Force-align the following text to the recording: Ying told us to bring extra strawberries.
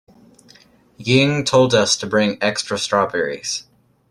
Ying 0.97 1.43
told 1.43 1.75
us 1.75 1.95
to 1.97 2.07
bring 2.07 2.39
extra 2.41 2.79
strawberries. 2.79 3.67